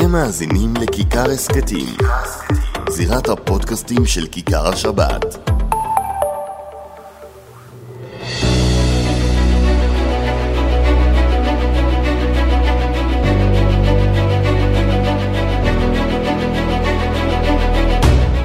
[0.00, 1.86] אתם מאזינים לכיכר הסכתים,
[2.88, 5.24] זירת הפודקאסטים של כיכר השבת.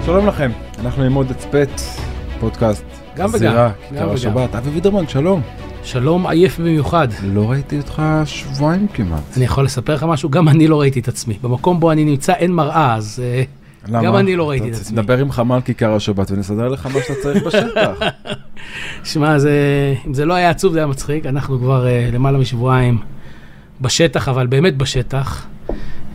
[0.06, 1.70] שלום לכם, אנחנו עם עוד הצפת,
[2.40, 2.84] פודקאסט,
[3.16, 4.16] גם וגם, זירה, גם כיכר וגם.
[4.16, 4.56] השבת.
[4.56, 5.42] אבי וידרמן, שלום.
[5.84, 7.08] שלום עייף במיוחד.
[7.24, 9.22] לא ראיתי אותך שבועיים כמעט.
[9.38, 10.30] אני יכול לספר לך משהו?
[10.30, 11.38] גם אני לא ראיתי את עצמי.
[11.41, 13.44] במקום בו אני נמצא אין מראה, אז אה,
[13.88, 14.04] למה?
[14.04, 14.98] גם אני לא ראיתי את עצמי.
[14.98, 18.00] תדבר עם חמ"ל כיכר השבת ונסדר לך מה שאתה צריך בשטח.
[19.14, 21.26] שמע, זה- אם זה לא היה עצוב זה היה מצחיק.
[21.26, 22.98] אנחנו כבר אה, למעלה משבועיים
[23.82, 25.48] בשטח, אבל באמת בשטח.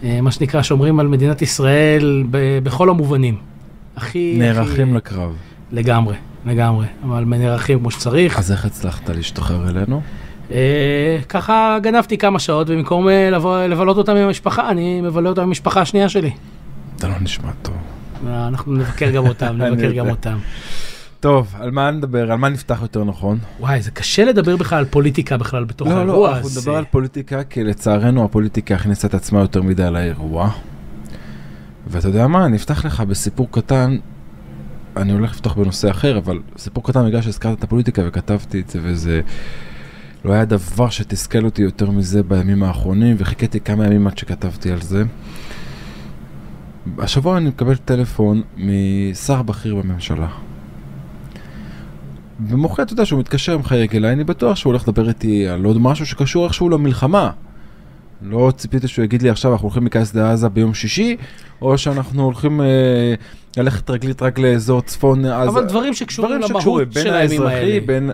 [0.05, 3.37] אה, מה שנקרא, שומרים על מדינת ישראל ב- בכל המובנים.
[3.97, 4.35] הכי...
[4.39, 5.33] נערכים הכי- לקרב.
[5.73, 6.15] לגמרי,
[6.47, 6.87] לגמרי.
[7.05, 8.39] אבל נערכים כמו שצריך.
[8.39, 10.01] אז איך הצלחת להשתחרר אלינו?
[10.51, 13.31] אה, ככה גנבתי כמה שעות, ובמקום אה,
[13.69, 16.31] לבלות אותם עם המשפחה, אני מבלה אותם עם המשפחה השנייה שלי.
[16.97, 17.75] אתה לא נשמע טוב.
[18.27, 20.09] אנחנו נבקר גם אותם, נבקר גם.
[20.11, 20.39] אותם.
[21.21, 22.33] טוב, על מה נדבר?
[22.33, 23.39] על מה נפתח יותר נכון?
[23.61, 26.61] וואי, זה קשה לדבר בכלל על פוליטיקה בכלל בתוך לא, האירוע לא, אנחנו הזה.
[26.61, 30.51] נדבר על פוליטיקה, כי לצערנו הפוליטיקה הכניסה את עצמה יותר מדי לאירוע.
[31.87, 33.97] ואתה יודע מה, אני אפתח לך בסיפור קטן,
[34.99, 38.79] אני הולך לפתוח בנושא אחר, אבל סיפור קטן בגלל שהזכרת את הפוליטיקה וכתבתי את זה,
[38.83, 39.21] וזה
[40.25, 44.81] לא היה דבר שתסכל אותי יותר מזה בימים האחרונים, וחיכיתי כמה ימים עד שכתבתי על
[44.81, 45.05] זה.
[46.99, 50.29] השבוע אני מקבל טלפון משר בכיר בממשלה.
[52.41, 55.81] במוחי אתה יודע שהוא מתקשר מחייג אליי, אני בטוח שהוא הולך לדבר איתי על עוד
[55.81, 57.31] משהו שקשור איכשהו למלחמה.
[58.23, 61.17] לא ציפיתי שהוא יגיד לי עכשיו אנחנו הולכים להיכנס לעזה ביום שישי,
[61.63, 63.15] או שאנחנו הולכים אה,
[63.57, 65.51] ללכת רגלית רק לאזור צפון עזה.
[65.51, 67.81] אבל דברים שקשורים דברים למהות של הימים האלה.
[67.87, 68.11] בין...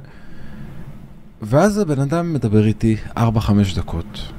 [1.43, 3.21] ואז הבן אדם מדבר איתי 4-5
[3.77, 4.33] דקות.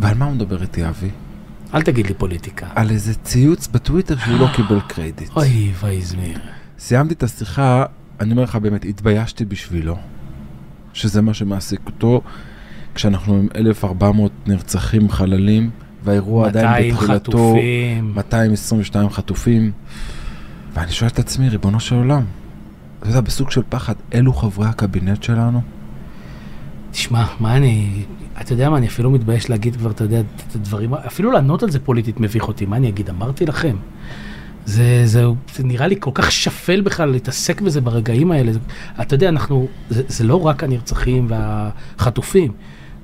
[0.00, 1.10] ועל מה הוא מדבר איתי, אבי?
[1.74, 2.66] אל תגיד לי פוליטיקה.
[2.74, 5.36] על איזה ציוץ בטוויטר שהוא לא קיבל קרדיט.
[5.36, 6.38] אוי ואי זמיר.
[6.78, 7.84] סיימתי את השיחה,
[8.20, 9.96] אני אומר לך באמת, התביישתי בשבילו,
[10.92, 12.20] שזה מה שמעסיק אותו,
[12.94, 15.70] כשאנחנו עם 1,400 נרצחים חללים,
[16.04, 18.12] והאירוע עדיין 200 בתחילתו, חטופים.
[18.14, 19.72] 222 חטופים,
[20.74, 22.24] ואני שואל את עצמי, ריבונו של עולם,
[23.00, 25.60] אתה יודע, בסוג של פחד, אלו חברי הקבינט שלנו?
[26.90, 28.02] תשמע, מה אני...
[28.40, 31.70] אתה יודע מה, אני אפילו מתבייש להגיד כבר, אתה יודע, את הדברים, אפילו לענות על
[31.70, 33.76] זה פוליטית מביך אותי, מה אני אגיד, אמרתי לכם.
[34.66, 35.24] זה, זה,
[35.54, 38.52] זה נראה לי כל כך שפל בכלל להתעסק בזה ברגעים האלה.
[39.00, 42.52] אתה יודע, אנחנו, זה, זה לא רק הנרצחים והחטופים,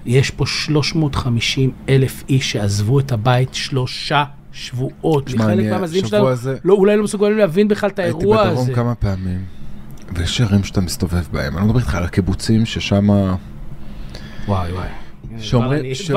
[0.07, 5.27] יש פה 350 אלף איש שעזבו את הבית שלושה שבועות.
[5.27, 8.45] תשמע, אני מהמאזינים השבוע שלנו הזה- לא, אולי לא מסוגלים להבין בכלל את הייתי האירוע
[8.45, 8.75] בדרום הזה.
[8.75, 9.45] כמה פעמים,
[10.15, 13.09] ויש ערים שאתה מסתובב בהם, אני לא מדבר איתך על הקיבוצים ששם...
[14.49, 14.89] וואי וואי.
[15.39, 16.11] שאומרים- ש-.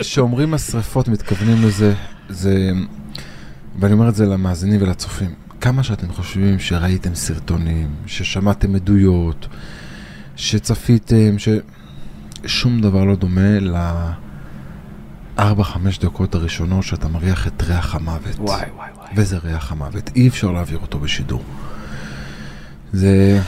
[0.00, 1.94] כשאומרים השרפות מתכוונים לזה,
[2.28, 2.70] זה...
[3.80, 5.30] ואני אומר את זה למאזינים ולצופים.
[5.60, 9.48] כמה שאתם חושבים שראיתם סרטונים, ששמעתם עדויות,
[10.36, 11.48] שצפיתם, ש...
[12.46, 13.58] שום דבר לא דומה
[15.36, 18.36] לארבע-חמש דקות הראשונות שאתה מריח את ריח המוות.
[18.38, 19.08] וואי וואי וואי.
[19.16, 21.42] וזה ריח המוות, אי אפשר להעביר אותו בשידור.
[22.92, 23.40] זה...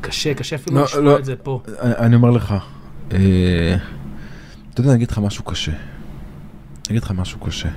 [0.00, 1.18] קשה, קשה אפילו לא, לשמוע לא.
[1.18, 1.62] את זה פה.
[1.80, 2.54] אני אני אומר לך,
[3.12, 3.76] אה,
[4.72, 5.72] אתה יודע, אני אגיד לך משהו קשה.
[5.72, 5.78] אני
[6.90, 7.68] אגיד לך משהו קשה.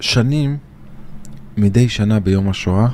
[0.00, 0.56] שנים,
[1.56, 2.88] מדי שנה ביום השואה,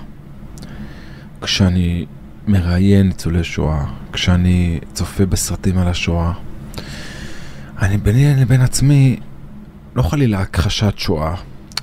[1.42, 2.06] כשאני
[2.46, 3.84] מראיין ניצולי שואה,
[4.20, 6.32] כשאני צופה בסרטים על השואה,
[7.82, 9.20] אני ביני לבין עצמי,
[9.96, 11.34] לא חלילה הכחשת שואה,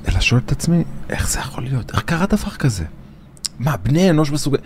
[0.07, 1.91] אלא שואל את עצמי, איך זה יכול להיות?
[1.91, 2.83] איך קרה דבר כזה?
[3.59, 4.57] מה, בני אנוש מסוגל...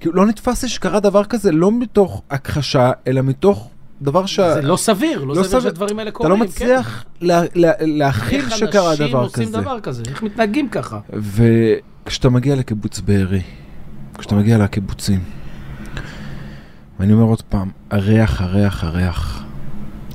[0.00, 3.70] כאילו, לא נתפס לי שקרה דבר כזה, לא מתוך הכחשה, אלא מתוך
[4.02, 4.40] דבר ש...
[4.40, 5.60] זה לא סביר, לא לא סביר סביר.
[5.60, 6.32] שהדברים האלה אתה קורים.
[6.32, 9.60] לא מצליח לה, לה, להכיל איך שקרה אנשים דבר עושים כזה.
[9.60, 10.02] דבר כזה?
[10.08, 10.98] איך מתנהגים ככה?
[11.12, 13.42] וכשאתה מגיע לקיבוץ בארי,
[14.18, 15.20] כשאתה מגיע לקיבוצים,
[17.00, 19.44] ואני אומר עוד פעם, הריח, הריח, הריח,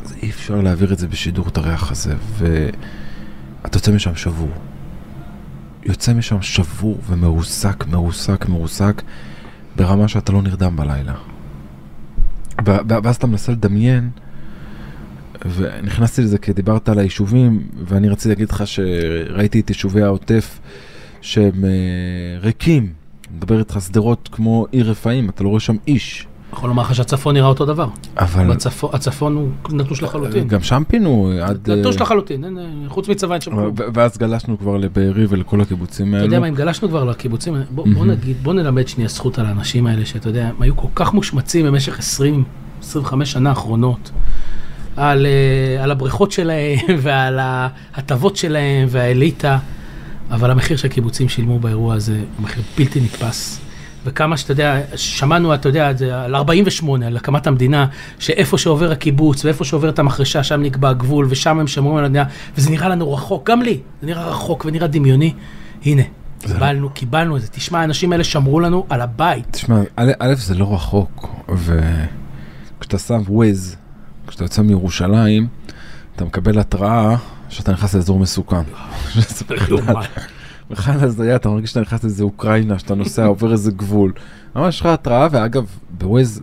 [0.06, 4.52] אז אי אפשר להעביר את זה בשידור, את הריח הזה, ואתה יוצא משם שבור.
[5.86, 9.02] יוצא משם שבור ומרוסק, מרוסק, מרוסק,
[9.76, 11.14] ברמה שאתה לא נרדם בלילה.
[12.66, 14.10] ואז אתה מנסה לדמיין,
[15.56, 20.60] ונכנסתי לזה כי דיברת על היישובים, ואני רציתי להגיד לך שראיתי את יישובי העוטף
[21.22, 22.94] שהם אה, ריקים.
[23.38, 26.28] מדבר איתך שדרות כמו עיר רפאים, אתה לא רואה שם איש.
[26.54, 27.88] יכול לומר לך שהצפון נראה אותו דבר.
[28.18, 30.48] אבל בצפון, הצפון הוא נטוש לחלוטין.
[30.48, 31.69] גם שם פינו עד...
[31.69, 33.74] נטוש אה, לחלוטין, אין, אה, חוץ מצבא אין שם כלום.
[33.94, 36.25] ואז גלשנו כבר לבארי ולכל הקיבוצים אתה האלו.
[36.25, 38.12] יודע מה, אם גלשנו כבר לקיבוצים, בוא, בוא מהמם.
[38.12, 41.66] נגיד, בוא נלמד שנייה זכות על האנשים האלה, שאתה יודע, הם היו כל כך מושמצים
[41.66, 42.44] במשך 20,
[42.81, 44.12] 25 שנה האחרונות.
[44.96, 49.57] על, אה, על הבריכות שלהם ועל ההטבות שלהם והאליטה,
[50.31, 53.69] אבל המחיר שהקיבוצים שילמו באירוע הזה הוא מחיר בלתי נתפס.
[54.10, 57.88] וכמה שאתה יודע, שמענו, אתה יודע, על 48, על הקמת המדינה,
[58.20, 62.26] שאיפה שעובר הקיבוץ ואיפה שעובר את המחרשה, שם נקבע הגבול, ושם הם שמרו על המדינה,
[62.58, 65.34] וזה נראה לנו רחוק, גם לי, זה נראה רחוק ונראה דמיוני.
[65.86, 66.04] הנה,
[66.40, 67.48] קיבלנו, קיבלנו את זה.
[67.52, 69.48] תשמע, האנשים האלה שמרו לנו על הבית.
[69.52, 73.76] תשמע, א', א', זה לא רחוק, וכשאתה שם וויז,
[74.28, 75.48] כשאתה יוצא מירושלים,
[76.16, 77.16] אתה מקבל התראה
[77.50, 78.62] שאתה נכנס לאזור מסוכן.
[80.69, 84.12] בכלל- בכלל הזיה, אתה מרגיש שאתה נכנס לאיזה אוקראינה, שאתה נוסע, עובר איזה גבול.
[84.56, 85.66] ממש יש לך התראה, ואגב,
[85.98, 86.42] בוויז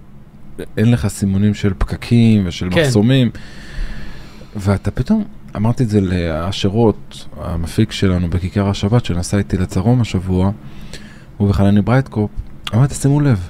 [0.77, 2.81] אין לך סימונים של פקקים ושל כן.
[2.83, 3.31] מחסומים.
[4.57, 5.25] ואתה פתאום,
[5.57, 10.51] אמרתי את זה לאשר רוט, המפיק שלנו בכיכר השבת, שנסע איתי לדרום השבוע,
[11.37, 12.31] הוא וחנני ברייטקופ,
[12.75, 13.49] אמרתי, שימו לב,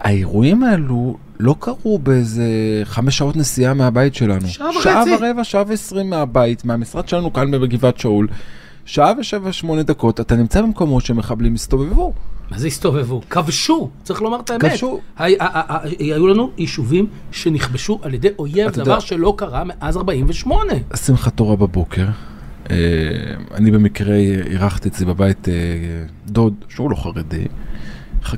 [0.00, 2.44] האירועים האלו לא קרו באיזה
[2.84, 4.46] חמש שעות נסיעה מהבית שלנו.
[4.48, 5.24] שעה שעה וחצי.
[5.24, 8.28] ורבע, שעה ועשרים מהבית, מהמשרד שלנו כאן בגבעת שאול.
[8.84, 12.12] שעה ושבע שמונה דקות, אתה נמצא במקומות שמחבלים הסתובבו.
[12.50, 13.20] מה זה הסתובבו?
[13.30, 14.62] כבשו, צריך לומר את האמת.
[14.64, 15.00] כבשו.
[15.98, 20.72] היו לנו יישובים שנכבשו על ידי אויב, דבר יודע- שלא קרה מאז 48.
[20.94, 22.06] שמחת תורה בבוקר.
[22.70, 22.76] אה,
[23.54, 24.14] אני במקרה
[24.50, 25.54] אירחתי אצלי בבית אה,
[26.26, 27.44] דוד, שהוא לא חרדי,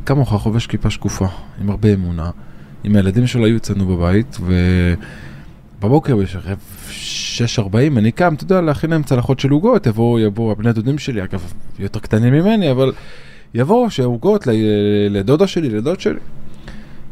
[0.07, 1.27] כמוך חובש כיפה שקופה,
[1.61, 2.31] עם הרבה אמונה.
[2.85, 4.39] עם הילדים שלו היו אצלנו בבית,
[5.83, 6.59] ובבוקר בשערב
[7.59, 7.63] 6.40
[7.97, 11.53] אני קם, אתה יודע, להכין להם צלחות של עוגות, יבואו, יבואו הבני דודים שלי, אגב,
[11.79, 12.93] יותר קטנים ממני, אבל
[13.55, 14.47] יבואו שעוגות
[15.11, 16.19] לדודה שלי, לדוד שלי.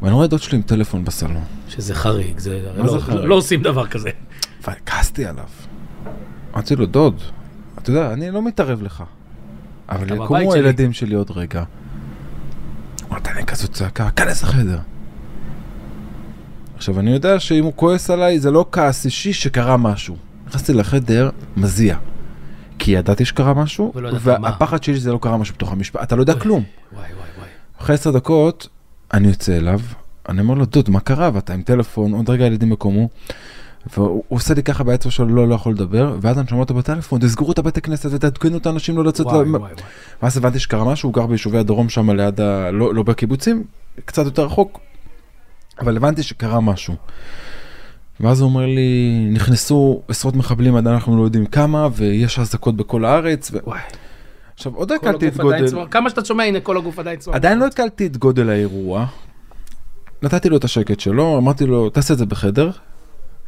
[0.02, 1.42] ואני רואה דוד שלי עם טלפון בסלון.
[1.68, 3.24] שזה חריג, זה מה זה לא- חריג?
[3.24, 4.10] לא עושים דבר כזה.
[4.68, 5.44] וכעסתי עליו.
[6.54, 7.20] אמרתי לו, דוד,
[7.78, 9.04] אתה יודע, אני לא מתערב לך.
[9.88, 11.62] אבל יקומו שלי." הילדים שלי עוד רגע.
[13.08, 14.78] הוא נתן לי כזאת צעקה, כנס לחדר.
[16.80, 20.16] עכשיו, אני יודע שאם הוא כועס עליי, זה לא כעס אישי שקרה משהו.
[20.46, 21.96] נכנסתי לחדר, מזיע.
[22.78, 24.10] כי ידעתי שקרה משהו, ולא.
[24.20, 26.02] והפחד שלי שזה לא קרה משהו בתוך המשפט.
[26.02, 26.62] אתה לא יודע כלום.
[26.92, 27.48] וואי וואי וואי.
[27.80, 28.68] אחרי עשר דקות,
[29.14, 29.80] אני יוצא אליו,
[30.28, 31.30] אני אומר לו, דוד, מה קרה?
[31.34, 33.08] ואתה עם טלפון, עוד רגע הילדים יקומו.
[33.96, 36.74] והוא הוא עושה לי ככה באצבע שלו, לא, לא יכול לדבר, ואז אני שומע אותו
[36.74, 39.26] בטלפון, תסגרו את הבית הכנסת ותעדכנו את האנשים לא לצאת.
[39.26, 39.72] וואי ל- וואי וואי.
[40.22, 42.70] ואז הבנתי שקרה משהו, הוא גר ביישובי הדרום שם ליד ה...
[42.70, 43.64] לא, לא בקיבוצים,
[44.04, 44.80] קצת יותר רחוק,
[45.80, 46.94] אבל הבנתי שקרה משהו.
[48.20, 53.04] ואז הוא אומר לי, נכנסו עשרות מחבלים, עדיין אנחנו לא יודעים כמה, ויש אזעקות בכל
[53.04, 53.50] הארץ.
[53.52, 53.58] ו...
[53.64, 53.80] וואי.
[54.54, 55.68] עכשיו, עוד הקלתי את גודל...
[55.68, 55.86] צוואר.
[55.88, 57.36] כמה שאתה שומע, הנה כל הגוף עדיין צוואר.
[57.36, 59.06] עדיין לא הקלתי את גודל האירוע.
[60.22, 62.70] נתתי לו את השקט שלו, אמרתי לו, תעשה את זה בחדר.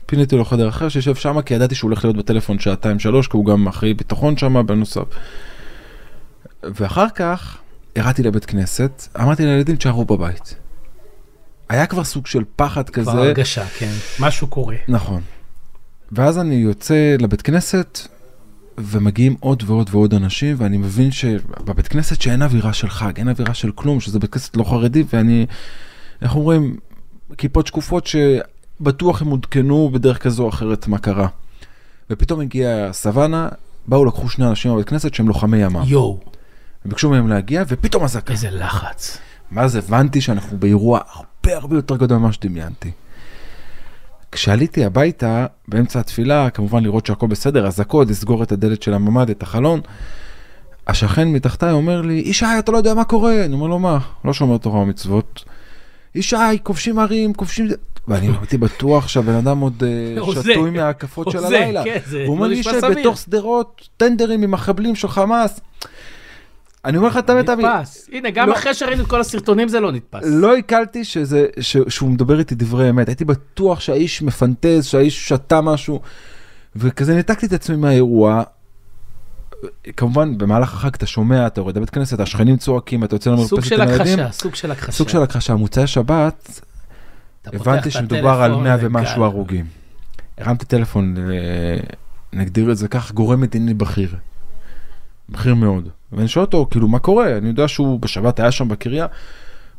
[0.06, 3.36] פיניתי לו חדר אחר שישב שם, כי ידעתי שהוא הולך להיות בטלפון שעתיים שלוש, כי
[3.36, 5.04] הוא גם אחראי ביטחון שם בנוסף.
[6.62, 7.58] ואחר כך,
[7.96, 10.54] ירדתי לבית כנסת, אמרתי לילדים, תשארו בבית.
[11.68, 13.10] היה כבר סוג של פחד כבר כזה.
[13.10, 13.92] הרגשה, כן.
[14.20, 14.76] משהו קורה.
[14.88, 15.22] נכון.
[16.12, 18.00] ואז אני יוצא לבית כנסת,
[18.78, 23.54] ומגיעים עוד ועוד ועוד אנשים, ואני מבין שבבית כנסת שאין אווירה של חג, אין אווירה
[23.54, 25.46] של כלום, שזה בית כנסת לא חרדי, ואני,
[26.22, 26.76] איך אומרים,
[27.38, 31.28] כיפות שקופות שבטוח הם עודכנו בדרך כזו או אחרת מה קרה.
[32.10, 33.48] ופתאום הגיעה סוואנה,
[33.86, 35.82] באו לקחו שני אנשים בבית כנסת שהם לוחמי ימ"מ.
[35.86, 36.20] יואו,
[36.84, 38.32] הם ביקשו מהם להגיע, ופתאום אזעקה.
[38.32, 39.18] איזה לחץ.
[39.54, 42.90] ואז הבנתי שאנחנו באירוע הרבה הרבה יותר גדול ממה שדמיינתי.
[44.32, 49.42] כשעליתי הביתה, באמצע התפילה, כמובן לראות שהכל בסדר, אזעקות, לסגור את הדלת של הממ"ד, את
[49.42, 49.80] החלון,
[50.86, 53.44] השכן מתחתיי אומר לי, ישי, אתה לא יודע מה קורה.
[53.44, 53.98] אני אומר לו, מה?
[54.24, 55.44] לא שומר תורה ומצוות.
[56.14, 57.68] ישי, כובשים ערים, כובשים...
[58.08, 59.82] ואני הייתי בטוח שהבן אדם עוד
[60.18, 61.84] אה, שתוי מההקפות של הלילה.
[61.84, 62.62] כן, הוא אומר לא לי.
[62.62, 65.60] שבתוך שדרות, טנדרים עם מחבלים של חמאס.
[66.84, 68.08] אני אומר לך את האמת, אבי, נתפס.
[68.12, 70.20] הנה, גם לא- אחרי שראינו את כל הסרטונים זה לא נתפס.
[70.24, 75.60] לא עיכלתי שזה, ש, שהוא מדבר איתי דברי אמת, הייתי בטוח שהאיש מפנטז, שהאיש שתה
[75.60, 76.00] משהו,
[76.76, 78.42] וכזה ניתקתי את עצמי מהאירוע.
[79.96, 83.82] כמובן, במהלך החג אתה שומע, אתה יורד לבית כנסת, השכנים צועקים, אתה יוצא למרפסת של
[83.82, 84.18] עם הילדים.
[84.20, 84.92] הכחשה, סוג של הכחשה.
[84.92, 85.54] סוג של הכחשה.
[85.54, 86.60] מוצאי שבת,
[87.46, 88.86] הבנתי שמדובר על הטלפון 100 וגל.
[88.86, 89.64] ומשהו הרוגים.
[90.38, 91.78] הרמתי טלפון, ל-
[92.32, 94.14] נגדיר את זה כך, גורם מדיני בכיר.
[95.32, 95.88] בכיר מאוד.
[96.12, 97.36] ואני שואל אותו, כאילו, מה קורה?
[97.36, 99.06] אני יודע שהוא בשבת היה שם בקריה.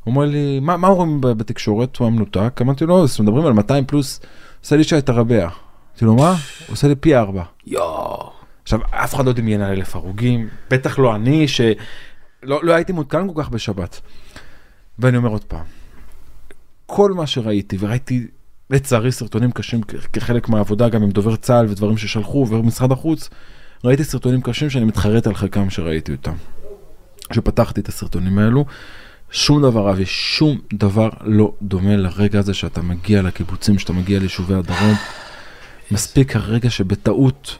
[0.03, 1.97] הוא אומר לי, מה, מה אומרים בתקשורת?
[1.97, 2.59] הוא היה מנותק.
[2.61, 4.19] אמרתי לו, אז מדברים על 200 פלוס,
[4.61, 5.41] עושה לי שי תרבע.
[5.41, 6.29] אמרתי לו, מה?
[6.29, 7.43] הוא עושה לי פי ארבע.
[7.67, 8.31] יואו.
[8.63, 11.71] עכשיו, אף אחד לא דמיין על אלף הרוגים, בטח לא אני, שלא
[12.43, 14.01] לא הייתי מעודכן כל כך בשבת.
[14.99, 15.63] ואני אומר עוד פעם,
[16.85, 18.27] כל מה שראיתי, וראיתי
[18.69, 19.81] לצערי סרטונים קשים
[20.13, 23.29] כחלק מהעבודה, גם עם דובר צה"ל ודברים ששלחו, ומשרד החוץ,
[23.83, 26.33] ראיתי סרטונים קשים שאני מתחרט על חלקם שראיתי אותם.
[27.29, 28.65] כשפתחתי את הסרטונים האלו,
[29.31, 34.53] שום דבר, אבי, שום דבר לא דומה לרגע הזה שאתה מגיע לקיבוצים, שאתה מגיע ליישובי
[34.53, 34.95] הדרום.
[35.91, 37.57] מספיק הרגע שבטעות,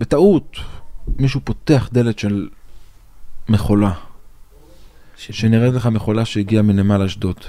[0.00, 0.56] בטעות,
[1.18, 2.48] מישהו פותח דלת של
[3.48, 3.92] מכולה,
[5.16, 7.40] ש- שנראית לך מכולה שהגיעה מנמל אשדוד,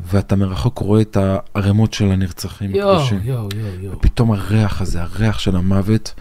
[0.00, 2.98] ואתה מרחוק רואה את הערימות של הנרצחים יואו.
[3.22, 4.00] יואו, יואו, יואו.
[4.00, 6.14] פתאום הריח הזה, הריח של המוות.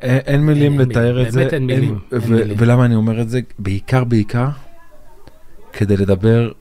[0.00, 1.40] אין מילים לתאר את זה.
[1.40, 1.98] באמת אין מילים.
[2.58, 3.40] ולמה אני אומר את זה?
[3.58, 4.48] בעיקר, בעיקר,
[5.72, 6.52] כדי לדבר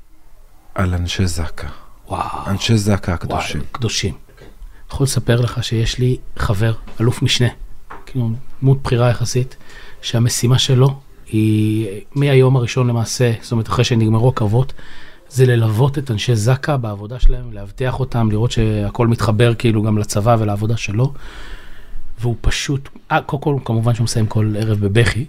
[0.76, 1.68] על אנשי זק"א.
[2.08, 2.48] וואו.
[2.48, 3.62] אנשי זק"א הקדושים.
[3.62, 4.14] וואי, קדושים.
[4.92, 7.48] יכול לספר לך שיש לי חבר, אלוף משנה,
[8.06, 9.56] כאילו דמות בכירה יחסית,
[10.02, 14.74] שהמשימה שלו היא מהיום הראשון למעשה, זאת אומרת אחרי שנגמרו הקרבות,
[15.30, 20.36] זה ללוות את אנשי זק"א בעבודה שלהם, לאבטח אותם, לראות שהכל מתחבר כאילו גם לצבא
[20.40, 21.14] ולעבודה שלו.
[22.22, 25.26] והוא פשוט, אה, קודם כל כמובן שהוא מסיים כל ערב בבכי,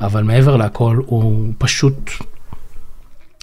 [0.00, 2.10] אבל מעבר להכל הוא פשוט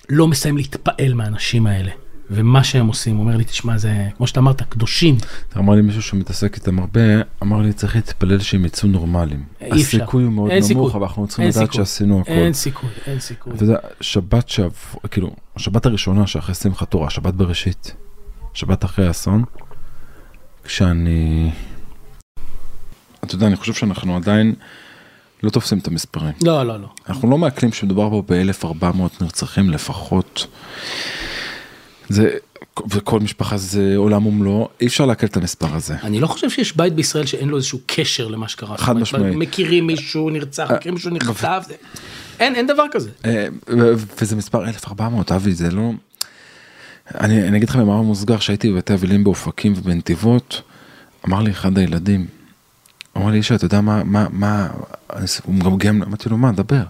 [0.10, 1.92] לא מסיים להתפעל מהאנשים האלה.
[2.32, 5.18] ומה שהם עושים, הוא אומר לי, תשמע, זה, כמו שאתה אמרת, קדושים.
[5.58, 7.02] אמר לי מישהו שמתעסק איתם הרבה,
[7.44, 9.44] אמר לי צריך להתפלל שהם יצאו נורמליים.
[9.62, 9.98] אי אפשר.
[9.98, 10.92] הסיכוי הוא מאוד נמוך, סיכוי.
[10.92, 11.78] אבל אנחנו צריכים לדעת סיכוי.
[11.78, 12.32] שעשינו הכל.
[12.32, 13.54] אין סיכוי, אין סיכוי.
[13.54, 17.96] אתה יודע, שבת שעבר, כאילו, השבת הראשונה שאחרי שמחת תורה, שבת בראשית,
[18.54, 19.44] שבת אחרי האסון,
[20.64, 21.52] כשאני...
[23.28, 24.54] אתה יודע, אני חושב שאנחנו עדיין
[25.44, 26.34] לא תופסים את המספרים.
[26.46, 26.88] לא, לא, לא.
[27.10, 30.48] אנחנו לא מעכלים שמדובר פה ב-1400 נרצחים לפחות.
[32.10, 32.30] זה,
[32.90, 35.96] וכל משפחה זה עולם ומלואו, אי אפשר לעכל את המספר הזה.
[36.04, 38.78] אני לא חושב שיש בית בישראל שאין לו איזשהו קשר למה שקרה.
[38.78, 39.36] חד משמעית.
[39.36, 41.64] מכירים מישהו נרצח, מכירים מישהו נחטף.
[41.68, 41.74] זה-
[42.40, 43.10] אין, אין דבר כזה.
[43.26, 43.48] אה,
[44.22, 45.92] וזה מספר 1400, אבי, זה לא...
[47.20, 50.62] אני, אני אגיד לך במאמר מוסגר, שהייתי בבתי אבלים באופקים ובנתיבות,
[51.28, 52.26] אמר לי אחד הילדים,
[53.18, 54.68] אמר לי, אישה, אתה יודע מה, מה, מה,
[55.44, 56.84] הוא מגמגם, אמרתי לו, מה, דבר.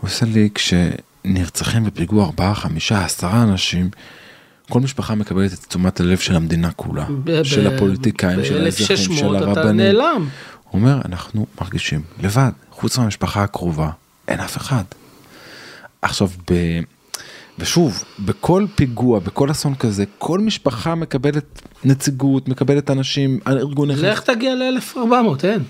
[0.00, 3.90] הוא עושה לי, כשנרצחים בפיגוע ארבעה, חמישה, עשרה אנשים,
[4.70, 8.96] כל משפחה מקבלת את תשומת הלב של המדינה כולה, ב- של ב- הפוליטיקאים, של האזרחים,
[8.96, 9.76] של ב-1600 אתה הרבנים.
[9.76, 10.28] נעלם.
[10.70, 13.90] הוא אומר, אנחנו מרגישים לבד, חוץ מהמשפחה הקרובה,
[14.28, 14.84] אין אף אחד.
[16.02, 16.54] עכשיו, ב...
[17.60, 24.04] ושוב, בכל פיגוע, בכל אסון כזה, כל משפחה מקבלת נציגות, מקבלת אנשים, ארגון אחד.
[24.04, 25.62] לך תגיע ל-1400, אין.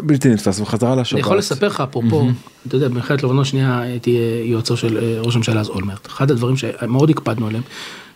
[0.00, 1.12] בלתי נתפס, וחזרה לשבת.
[1.12, 2.26] אני יכול לספר לך, אפרופו,
[2.66, 6.06] אתה יודע, במלחמת לבנון שנייה הייתי אה, יועצו של אה, ראש הממשלה אז אולמרט.
[6.06, 7.62] אחד הדברים שמאוד הקפדנו עליהם,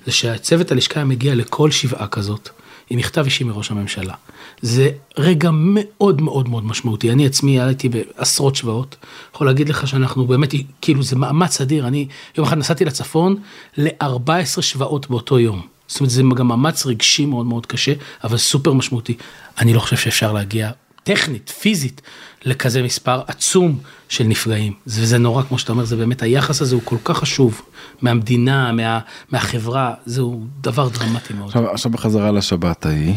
[0.07, 2.49] זה שהצוות הלשכה מגיע לכל שבעה כזאת,
[2.93, 4.15] עם מכתב אישי מראש הממשלה.
[4.63, 7.11] זה רגע מאוד מאוד מאוד משמעותי.
[7.11, 8.97] אני עצמי הייתי בעשרות שבעות,
[9.35, 11.87] יכול להגיד לך שאנחנו באמת, כאילו זה מאמץ אדיר.
[11.87, 12.07] אני
[12.39, 13.37] יום אחד נסעתי לצפון
[13.77, 15.63] ל-14 שבעות באותו יום.
[15.87, 17.93] זאת אומרת, זה גם מאמץ רגשי מאוד מאוד קשה,
[18.25, 19.15] אבל סופר משמעותי.
[19.59, 20.71] אני לא חושב שאפשר להגיע
[21.05, 22.01] טכנית, פיזית,
[22.45, 23.79] לכזה מספר עצום
[24.09, 24.73] של נפגעים.
[24.87, 27.63] וזה נורא, כמו שאתה אומר, זה באמת, היחס הזה הוא כל כך חשוב,
[28.03, 28.99] מהמדינה, מה,
[29.31, 31.49] מהחברה, זהו דבר דרמטי מאוד.
[31.49, 33.15] עכשיו, עכשיו בחזרה לשבת ההיא,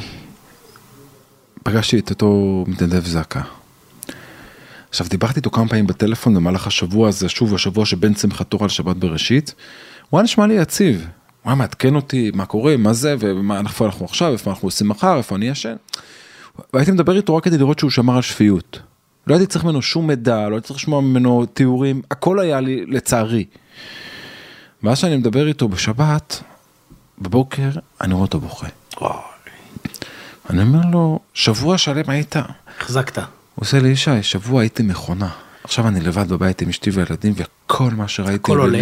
[1.64, 3.42] פגשתי את אותו מתנדב זק"א.
[4.90, 8.96] עכשיו דיברתי איתו כמה פעמים בטלפון במהלך השבוע הזה, שוב השבוע שבין שמחת תורה לשבת
[8.96, 9.54] בראשית,
[10.10, 13.86] הוא היה נשמע לי יציב, הוא היה מעדכן אותי מה קורה, מה זה, ומה איפה
[13.86, 15.76] אנחנו עכשיו, איפה אנחנו עושים מחר, איפה אני ישן.
[16.74, 18.80] והייתי מדבר איתו רק כדי לראות שהוא שמר על שפיות.
[19.28, 22.86] לא הייתי צריך ממנו שום מידע, לא הייתי צריך לשמוע ממנו תיאורים, הכל היה לי
[22.86, 23.46] לצערי.
[24.84, 26.44] ואז שאני מדבר איתו בשבת,
[27.20, 27.70] בבוקר
[28.02, 28.68] אני רואה אותו בוכה.
[30.50, 32.36] אני אומר לו, שבוע שלם היית.
[32.36, 32.44] הוא
[32.80, 33.24] החזקת.
[33.56, 35.30] עושה לי, ישי, שבוע הייתי מכונה.
[35.64, 38.36] עכשיו אני לבד בבית עם אשתי וילדים, וכל מה שראיתי...
[38.36, 38.80] הכל עולה.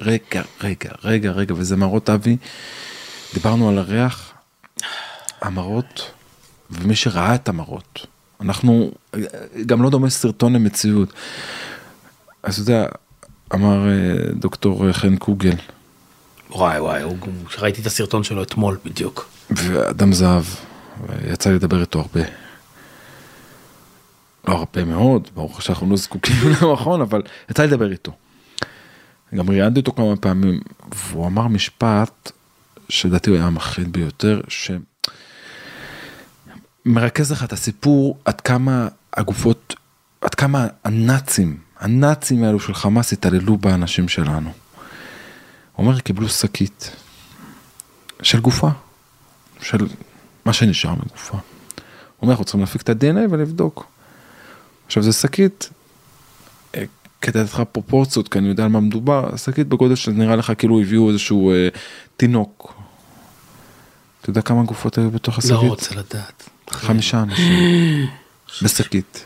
[0.00, 2.36] רגע, רגע, רגע, רגע, וזה מראות אבי.
[3.34, 4.32] דיברנו על הריח,
[5.40, 6.10] המראות,
[6.70, 8.06] ומי שראה את המראות.
[8.40, 8.90] אנחנו,
[9.66, 11.12] גם לא דומה סרטון למציאות.
[12.42, 12.86] אז אתה יודע,
[13.54, 13.92] אמר אה,
[14.34, 15.54] דוקטור חן קוגל,
[16.50, 17.16] וואי וואי, הוא-
[17.58, 19.28] ראיתי את הסרטון שלו אתמול בדיוק.
[19.50, 20.44] ואדם זהב,
[21.08, 22.20] ויצא לי לדבר איתו הרבה.
[24.48, 28.12] לא הרבה מאוד, ברור שאנחנו לא זקוקים למכון, אבל יצא לי לדבר איתו.
[29.34, 30.60] גם ראיינתי אותו כמה פעמים,
[30.94, 32.32] והוא אמר משפט
[32.88, 34.40] שלדעתי הוא היה המחריד ביותר,
[36.84, 39.74] שמרכז לך את הסיפור עד כמה הגופות,
[40.20, 44.50] עד כמה הנאצים, הנאצים האלו של חמאס התעללו באנשים שלנו.
[45.72, 46.90] הוא אומר, קיבלו שקית
[48.22, 48.68] של גופה,
[49.60, 49.86] של
[50.44, 51.32] מה שנשאר מגופה.
[51.36, 51.42] הוא
[52.22, 53.86] אומר, אנחנו צריכים להפיק את ה-DNA ולבדוק.
[54.86, 55.70] עכשיו זה שקית,
[57.20, 60.80] כדי לתת לך פרופורציות, כי אני יודע על מה מדובר, שקית בגודל שנראה לך כאילו
[60.80, 61.68] הביאו איזשהו אה,
[62.16, 62.74] תינוק.
[64.20, 65.52] אתה יודע כמה גופות היו בתוך השקית?
[65.52, 66.48] לא רוצה לדעת.
[66.72, 68.06] חמישה אנשים
[68.62, 69.24] בשקית.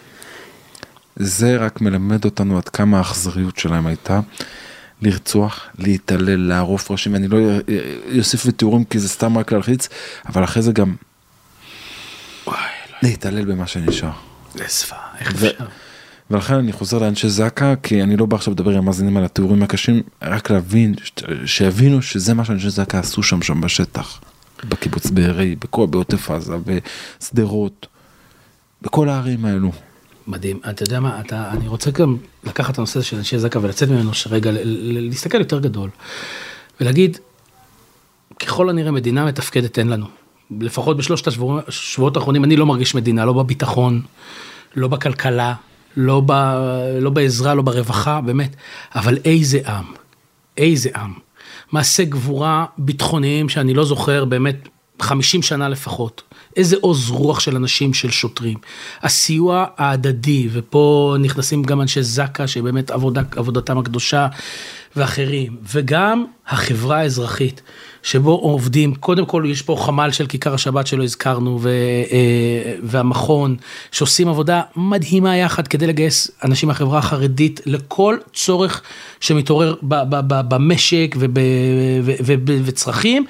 [1.17, 4.21] זה רק מלמד אותנו עד כמה האכזריות שלהם הייתה.
[5.03, 7.39] לרצוח, להתעלל, לערוף ראשים, ואני לא
[8.19, 9.89] אוסיף בתיאורים כי זה סתם רק להלחיץ,
[10.27, 10.95] אבל אחרי זה גם
[13.03, 14.11] להתעלל במה שנשאר.
[14.69, 15.67] זוועה, איך אפשר?
[16.31, 19.63] ולכן אני חוזר לאנשי זק"א, כי אני לא בא עכשיו לדבר עם המאזינים על התיאורים
[19.63, 20.95] הקשים, רק להבין,
[21.47, 24.21] שיבינו שזה מה שאנשי זק"א עשו שם שם בשטח.
[24.69, 25.57] בקיבוץ בארי,
[25.91, 26.55] בעוטף עזה,
[27.21, 27.87] בשדרות,
[28.83, 29.73] בכל הערים האלו.
[30.27, 30.61] מדהים.
[30.71, 34.15] אתה יודע מה, אתה, אני רוצה גם לקחת את הנושא של אנשי זק"א ולצאת ממנו
[34.15, 35.91] שרגע, להסתכל יותר גדול.
[36.81, 37.19] ולהגיד,
[38.39, 40.07] ככל הנראה מדינה מתפקדת אין לנו.
[40.61, 44.03] לפחות בשלושת השבוע- השבועות האחרונים אני לא מרגיש מדינה, לא בביטחון,
[44.77, 45.55] לא בכלכלה,
[45.97, 46.33] לא, ב,
[47.01, 48.57] לא בעזרה, לא ברווחה, באמת.
[48.95, 49.85] אבל איזה עם,
[50.59, 51.13] איזה עם.
[51.75, 54.69] מעשי גבורה ביטחוניים שאני לא זוכר באמת
[55.01, 56.23] 50 שנה לפחות.
[56.57, 58.59] איזה עוז רוח של אנשים, של שוטרים.
[59.03, 64.29] הסיוע ההדדי, ופה נכנסים גם אנשי זק"א, שבאמת עבודה, עבודתם הקדושה,
[64.97, 67.63] ואחרים, וגם החברה האזרחית,
[68.05, 71.69] שבו עובדים, קודם כל יש פה חמ"ל של כיכר השבת שלא הזכרנו, ו,
[72.13, 73.57] אה, והמכון,
[73.93, 78.83] שעושים עבודה מדהימה יחד כדי לגייס אנשים מהחברה החרדית לכל צורך
[79.21, 81.39] שמתעורר ב, ב, ב, במשק וב,
[82.03, 83.25] ו, ו, ו, וצרכים,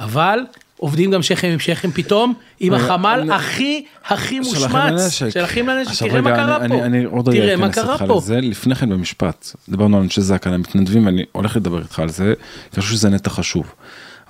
[0.00, 0.38] אבל
[0.76, 5.08] עובדים גם שכם עם שכם פתאום, עם רגע, החמ"ל הכי הכי מושמץ.
[5.30, 8.16] של אחים לנשק, תראה מה קרה פה, אני, עוד תראה מה קרה פה.
[8.16, 12.08] לזה, לפני כן במשפט, דיברנו על אנשי זק"א, על המתנדבים, ואני הולך לדבר איתך על
[12.08, 12.34] זה,
[12.70, 13.72] כי אני חושב שזה נטע חשוב.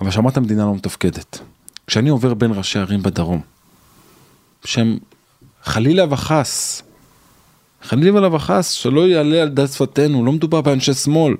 [0.00, 1.38] אבל שאמרת המדינה לא מתפקדת.
[1.86, 3.40] כשאני עובר בין ראשי ערים בדרום,
[4.64, 4.98] שהם
[5.62, 6.82] חלילה וחס,
[7.82, 11.34] חלילה וחס, שלא יעלה על דעת שפתנו, לא מדובר באנשי שמאל,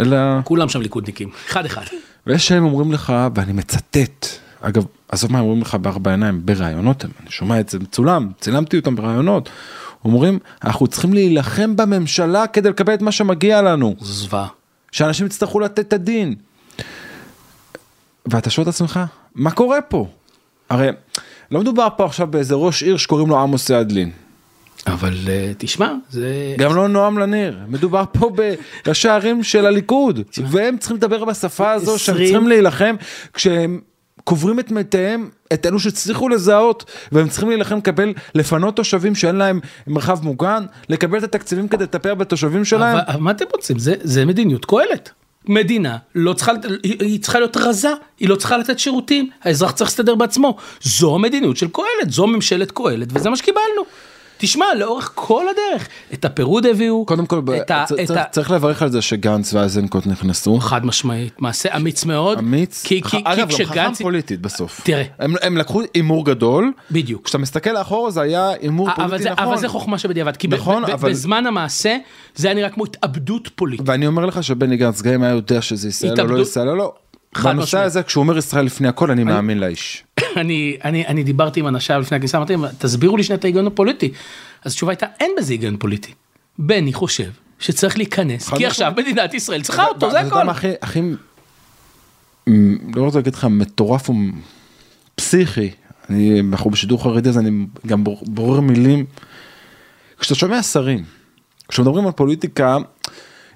[0.00, 0.16] אלא...
[0.44, 1.82] כולם שם ליכודניקים, אחד אחד.
[2.26, 4.26] ויש שהם אומרים לך, ואני מצטט,
[4.60, 8.76] אגב, עזוב מה הם אומרים לך בארבע עיניים, בראיונות, אני שומע את זה מצולם, צילמתי
[8.76, 9.48] אותם בראיונות,
[10.04, 14.48] אומרים, אנחנו צריכים להילחם בממשלה כדי לקבל את מה שמגיע לנו, זו זוועה.
[14.92, 16.34] שאנשים יצטרכו לתת את הדין.
[18.26, 19.00] ואתה שואל את עצמך,
[19.34, 20.06] מה קורה פה?
[20.70, 20.88] הרי
[21.50, 24.10] לא מדובר פה עכשיו באיזה ראש עיר שקוראים לו עמוס ידלין.
[24.86, 26.54] אבל אה, תשמע, זה...
[26.58, 28.30] גם לא נועם לניר, מדובר פה
[28.86, 32.94] בראשי ערים של הליכוד, והם צריכים לדבר בשפה הזו שהם עשרים- צריכים להילחם
[33.34, 33.80] כשהם
[34.24, 39.60] קוברים את מתיהם, את אלו שהצליחו לזהות, והם צריכים להילחם לקבל, לפנות תושבים שאין להם
[39.86, 42.96] מרחב מוגן, לקבל את התקציבים כדי לטפל בתושבים שלהם.
[42.96, 43.78] אבל, אבל מה אתם רוצים?
[43.78, 45.10] זה, זה מדיניות קהלת.
[45.46, 46.52] מדינה לא צריכה,
[46.82, 50.56] היא צריכה להיות רזה, היא לא צריכה לתת שירותים, האזרח צריך להסתדר בעצמו.
[50.82, 53.82] זו המדיניות של קהלת, זו ממשלת קהלת, וזה מה שקיבלנו.
[54.42, 58.24] תשמע, לאורך כל הדרך, את הפירוד הביאו, קודם כל, את ה, צ- את צריך- ה...
[58.24, 60.58] צריך לברך על זה שגנץ ואיזנקוט נכנסו.
[60.60, 62.38] חד משמעית, מעשה אמיץ מאוד.
[62.38, 64.02] אמיץ, כי, כי, אגב, כי גם חכם כשגנץ...
[64.02, 64.80] פוליטית בסוף.
[64.84, 65.02] תראה.
[65.18, 67.24] הם, הם לקחו הימור גדול, בדיוק.
[67.24, 69.44] כשאתה מסתכל לאחורה זה היה הימור אבל פוליטי זה, נכון.
[69.44, 71.96] אבל זה חוכמה שבדיעבד, כי ב- נכון, ב- אבל- בזמן המעשה
[72.34, 73.88] זה היה נראה כמו התאבדות פוליטית.
[73.88, 76.76] ואני אומר לך שבני גנץ גם אם היה יודע שזה ישראל או לא ישראל או
[76.76, 76.92] לא.
[77.44, 77.78] בנושא.
[77.78, 80.04] הזה כשהוא אומר ישראל לפני הכל אני מאמין לאיש.
[80.36, 83.66] אני, אני, אני דיברתי עם אנשיו לפני הכניסה, אמרתי להם, תסבירו לי שנייה את ההיגיון
[83.66, 84.12] הפוליטי.
[84.64, 86.12] אז התשובה הייתה, אין בזה היגיון פוליטי.
[86.58, 88.66] בני חושב שצריך להיכנס, כי.
[88.66, 90.48] עכשיו מדינת ישראל צריכה אותו, זה הכל.
[90.82, 91.00] הכי,
[92.94, 94.14] לא רוצה להגיד לך מטורף או
[95.14, 95.70] פסיכי,
[96.10, 97.50] אני, אנחנו בשידור חרדי אז אני
[97.86, 99.04] גם בור- בורר מילים.
[100.18, 101.04] כשאתה שומע שרים,
[101.68, 102.76] כשמדברים על פוליטיקה,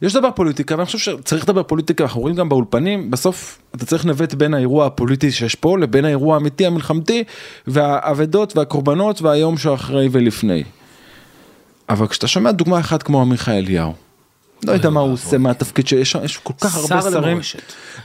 [0.02, 4.04] יש דבר פוליטיקה ואני חושב שצריך לדבר פוליטיקה, אנחנו רואים גם באולפנים, בסוף אתה צריך
[4.04, 7.24] לנווט בין האירוע הפוליטי שיש פה לבין האירוע האמיתי המלחמתי
[7.66, 10.64] והאבדות והקורבנות והיום שאחרי ולפני.
[11.88, 13.92] אבל כשאתה שומע דוגמה אחת כמו עמיחי אליהו,
[14.64, 17.40] לא יודע מה הוא עושה מהתפקיד שיש שם, יש כל כך הרבה שר שרים.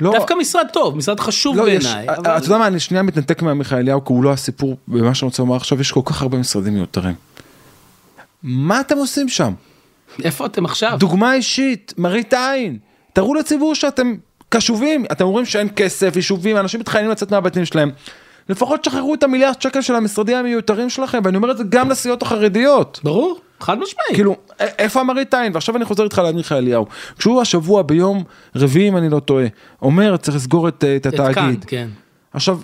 [0.01, 2.03] לא, דווקא משרד טוב, משרד חשוב לא, בעיניי.
[2.05, 5.27] אתה אבל- יודע מה, אני שנייה מתנתק מעמיחי אליהו, כי הוא לא הסיפור במה שאני
[5.27, 7.15] רוצה לומר עכשיו, יש כל כך הרבה משרדים מיותרים.
[8.43, 9.53] מה אתם עושים שם?
[10.23, 10.95] איפה אתם עכשיו?
[10.99, 12.77] דוגמה אישית, מראית עין.
[13.13, 14.15] תראו לציבור שאתם
[14.49, 17.91] קשובים, אתם אומרים שאין כסף, יישובים, אנשים מתחיינים לצאת מהבתים שלהם.
[18.49, 22.21] לפחות שחררו את המיליארד שקל של המשרדים המיותרים שלכם, ואני אומר את זה גם לסיעות
[22.21, 22.99] החרדיות.
[23.03, 24.13] ברור, חד משמעית.
[24.13, 25.51] כאילו, א- איפה המראית עין?
[25.53, 26.85] ועכשיו אני חוזר איתך לעמיחי אליהו.
[27.17, 28.23] כשהוא השבוע ביום
[28.55, 29.45] רביעי, אם אני לא טועה,
[29.81, 31.65] אומר צריך לסגור את, את את כאן, התאגיד.
[31.67, 31.87] כן.
[32.33, 32.59] עכשיו,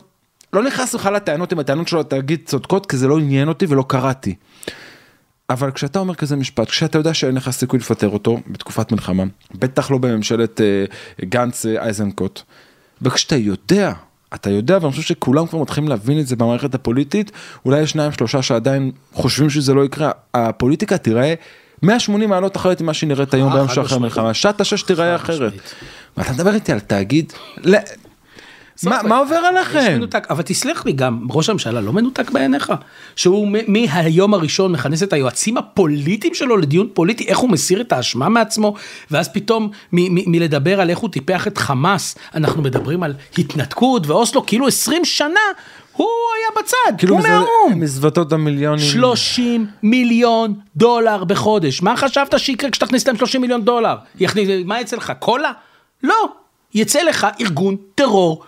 [0.54, 3.84] לא נכנס בכלל לטענות אם הטענות של התאגיד צודקות, כי זה לא עניין אותי ולא
[3.88, 4.36] קראתי.
[5.50, 9.24] אבל כשאתה אומר כזה משפט, כשאתה יודע שאין לך סיכוי לפטר אותו בתקופת מלחמה,
[9.56, 10.86] בטח לא בממשלת אה,
[11.26, 12.42] גנץ אה, אייזנקוט,
[13.02, 13.94] וכשאתה יודע,
[14.34, 17.32] אתה יודע, ואני חושב שכולם כבר מתחילים להבין את זה במערכת הפוליטית,
[17.66, 21.34] אולי יש שניים שלושה שעדיין חושבים שזה לא יקרה, הפוליטיקה תיראה
[21.84, 23.98] 180 מעלות אחרת ממה שהיא נראית היום אה, ביום שאחרי.
[23.98, 25.54] המלחמה, שעת השש תיראה אחרת.
[26.18, 27.34] ואתה מדבר איתי על תאגיד,
[28.84, 29.94] מה- מה עובר עליכם?
[29.98, 32.74] מנותק, אבל תסלח לי גם, ראש הממשלה לא מנותק בעיניך?
[33.16, 38.30] שהוא מהיום הראשון מכנס את היועצים הפוליטיים שלו לדיון פוליטי, איך הוא מסיר את האשמה
[38.30, 38.74] מעצמו,
[39.12, 44.68] ואז פתאום מלדבר על איך הוא טיפח את חמאס, אנחנו מדברים על התנתקות ואוסלו, כאילו
[44.68, 45.40] 20 שנה
[45.94, 47.80] הוא היה בצד, כאילו הוא מזו- מהאו"ם.
[47.80, 48.86] מזוודות המיליונים.
[48.86, 51.82] 30 מיליון דולר בחודש.
[51.82, 53.96] מה חשבת שיקרה כשתכניס להם 30 מיליון דולר?
[54.20, 55.14] יכניס, מה יצא לך?
[55.20, 55.52] קולה?
[56.04, 56.16] לא.
[56.74, 58.44] יצא לך ארגון טרור.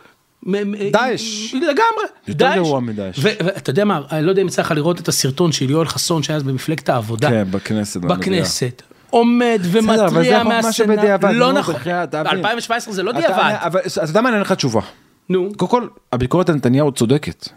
[0.91, 1.53] דאעש.
[1.53, 2.05] לגמרי.
[2.27, 2.51] יותר.
[2.55, 3.19] גרוע מדאעש.
[3.19, 5.87] ו- ואתה יודע מה, אני לא יודע אם יצא לך לראות את הסרטון של יואל
[5.87, 7.29] חסון שהיה אז במפלגת העבודה.
[7.29, 8.01] כן, בכנסת.
[8.01, 8.81] בכנסת.
[9.09, 10.73] עומד אבל זה ומתריע מהסנאט.
[10.73, 11.75] שבדיעבד, לא נכון.
[11.75, 12.41] בחייאת, אבי.
[12.41, 13.35] ב-2017 זה לא דיעבד.
[13.63, 14.81] אבל אתה יודע מה, אני אענה לך תשובה.
[15.29, 15.49] נו.
[15.57, 17.47] קודם כל, הביקורת על נתניהו צודקת,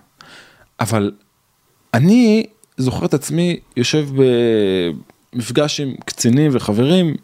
[0.81, 1.13] אבל
[1.95, 4.07] אני זוכר את עצמי יושב
[5.35, 7.15] במפגש עם קצינים וחברים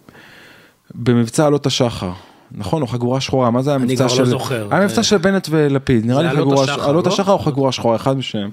[0.95, 2.13] במבצע עלות השחר.
[2.53, 4.23] נכון, או חגורה שחורה, מה זה היה אני המבצע כבר של...
[4.23, 4.69] לא זוכר.
[4.71, 6.65] היה מבצע של בנט ולפיד, נראה לי חגורה...
[6.65, 7.13] השחר, עלות לא?
[7.13, 8.51] השחר או חגורה שחורה, אחד משניהם.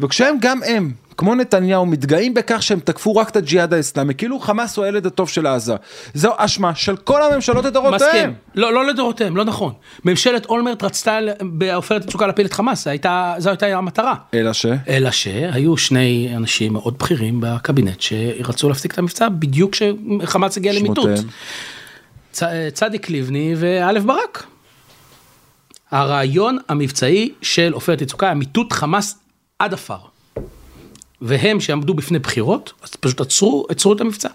[0.00, 4.76] וכשהם, גם הם, כמו נתניהו, מתגאים בכך שהם תקפו רק את הג'יהאד האסלאמי, כאילו חמאס
[4.76, 5.74] הוא הילד הטוב של עזה.
[6.14, 7.94] זו אשמה של כל הממשלות לדורותיהם.
[7.94, 8.34] מסכים.
[8.54, 9.72] לא, לא לדורותיהם, לא נכון.
[10.04, 14.14] ממשלת אולמרט רצתה בעופרת יצוקה להפיל את חמאס, זו הייתה, זו הייתה המטרה.
[14.34, 14.66] אלא ש...
[14.88, 21.04] אלא שהיו שני אנשים מאוד בכירים בקבינט שרצו להפסיק את המבצע בדיוק כשחמאס הגיע למיטוט.
[21.04, 21.28] שמותיהם.
[22.32, 24.46] צ- צדיק לבני וא' ברק.
[25.90, 29.18] הרעיון המבצעי של עופרת יצוקה היה מיטוט חמאס
[29.58, 29.98] עד עפר.
[31.20, 34.28] והם שעמדו בפני בחירות, אז פשוט עצרו, עצרו את המבצע.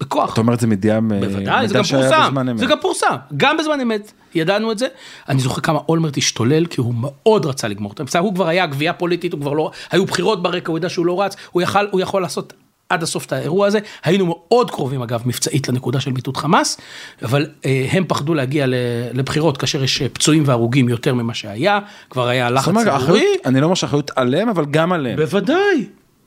[0.00, 0.32] בכוח.
[0.32, 2.34] אתה אומר את זה מידיעה, בוודאי, זה גם פורסם.
[2.58, 4.86] זה גם פורסם, גם בזמן אמת, ידענו את זה.
[5.28, 8.66] אני זוכר כמה אולמרט השתולל, כי הוא מאוד רצה לגמור את המבצע, הוא כבר היה
[8.66, 11.86] גבייה פוליטית, הוא כבר לא, היו בחירות ברקע, הוא ידע שהוא לא רץ, הוא יכל,
[11.90, 12.52] הוא יכול לעשות
[12.90, 13.78] עד הסוף את האירוע הזה.
[14.04, 16.78] היינו מאוד קרובים אגב מבצעית לנקודה של מיטוט חמאס,
[17.22, 18.64] אבל אה, הם פחדו להגיע
[19.12, 21.78] לבחירות כאשר יש אה, פצועים והרוגים יותר ממה שהיה,
[22.10, 22.64] כבר היה לחץ
[23.00, 23.24] ציבורי.
[23.46, 25.16] אני לא אומר שהאחריות עליהם, אבל גם עליהם.
[25.16, 25.86] בוודאי.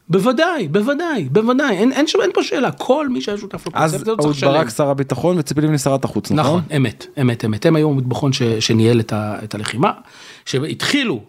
[0.10, 4.02] בוודאי, בוודאי, בוודאי, אין, אין, שם- אין פה שאלה, כל מי שהיה שותף אז לקונספט
[4.02, 4.52] הזה אהוד צריך לשלם.
[4.52, 6.60] ברק שר הביטחון וציפי לבני שרת החוץ, נכון?
[6.60, 7.66] נכון, אמת, אמת, אמת.
[7.66, 9.92] הם היו המטבחון ש- שניהל את, ה, את הלחימה,
[10.46, 11.24] שהתחילו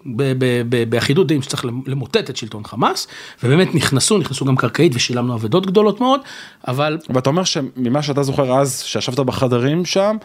[0.89, 3.07] באחידות דעים שצריך למוטט את שלטון חמאס,
[3.43, 6.21] ובאמת נכנסו, נכנסו גם קרקעית ושילמנו אבדות גדולות מאוד,
[6.69, 10.17] אבל ואתה אומר שממה שאתה זוכר אז, שישבת בחדרים שם,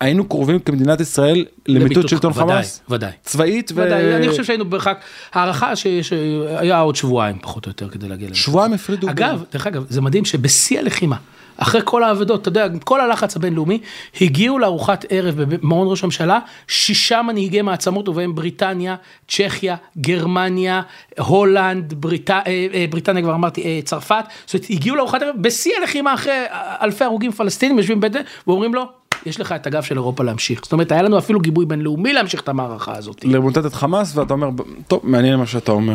[0.00, 2.80] היינו קרובים כמדינת ישראל למיטוט שלטון ודאי, חמאס?
[2.90, 3.12] ודאי.
[3.22, 3.74] צבאית ו...
[3.74, 5.00] ודאי, אני חושב שהיינו במרחק,
[5.32, 8.36] הערכה שהיה עוד שבועיים פחות או יותר כדי להגיע לזה.
[8.36, 11.16] שבועיים הפרידו אגב, דרך אגב, זה מדהים שבשיא הלחימה,
[11.56, 13.78] אחרי כל האבדות, אתה יודע, כל הלחץ הבינלאומי,
[14.20, 16.38] הגיעו לארוחת ערב במעון ראש הממשלה,
[16.68, 18.96] שישה מנהיגי מעצמות, ובהם בריטניה,
[19.28, 20.82] צ'כיה, גרמניה,
[21.18, 22.30] הולנד, בריט...
[22.30, 26.44] אה, אה, בריטניה כבר אמרתי, אה, צרפת, זאת אומרת, הגיעו לארוחת ערב בשיא הלחימה אחרי
[26.82, 28.84] אלפי הרוגים פלסטינים, יושבים בבית, ואומרים לו,
[29.26, 30.60] יש לך את הגב של אירופה להמשיך.
[30.62, 33.24] זאת אומרת, היה לנו אפילו גיבוי בינלאומי להמשיך את המערכה הזאת.
[33.24, 34.50] למוטט את חמאס, ואתה אומר,
[34.88, 35.94] טוב, מעניין מה שאתה אומר.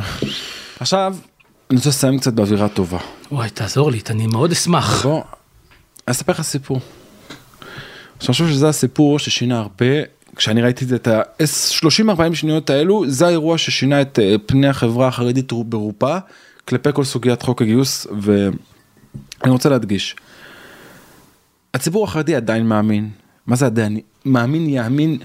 [0.80, 1.16] עכשיו,
[1.70, 2.98] אני רוצה לסיים קצת באווירה טובה.
[3.32, 5.06] וואי, תעזור לי, אני מאוד אשמח.
[5.06, 5.22] בוא,
[6.08, 6.80] אני אספר לך סיפור.
[8.22, 9.86] אני חושב שזה הסיפור ששינה הרבה,
[10.36, 16.20] כשאני ראיתי את ה-30-40 שניות האלו, זה האירוע ששינה את אה, פני החברה החרדית ברובה,
[16.68, 20.16] כלפי כל סוגיית חוק הגיוס, ואני רוצה להדגיש,
[21.74, 23.10] הציבור החרדי עדיין מאמין,
[23.48, 24.00] מה זה עדיין?
[24.26, 25.18] מאמין, יאמין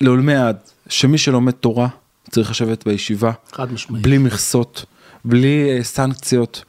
[0.00, 0.56] לעולמי עד,
[0.88, 1.88] שמי שלומד תורה
[2.30, 4.02] צריך לשבת בישיבה, חד משמעית.
[4.02, 4.84] בלי מכסות,
[5.24, 6.64] בלי אה, סנקציות.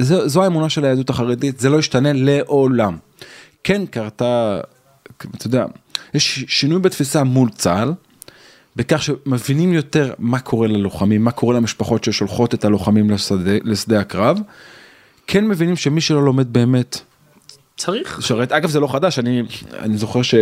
[0.00, 2.96] זו, זו האמונה של היהדות החרדית, זה לא ישתנה לעולם.
[3.64, 4.60] כן קרתה,
[5.16, 5.66] אתה יודע,
[6.14, 7.92] יש שינוי בתפיסה מול צה"ל,
[8.76, 14.38] בכך שמבינים יותר מה קורה ללוחמים, מה קורה למשפחות ששולחות את הלוחמים לשדה, לשדה הקרב.
[15.26, 17.00] כן מבינים שמי שלא לומד באמת,
[17.76, 18.22] צריך.
[18.22, 19.42] שרת, אגב זה לא חדש, אני,
[19.78, 20.34] אני זוכר ש...